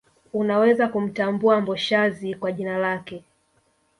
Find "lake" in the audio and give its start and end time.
2.77-3.23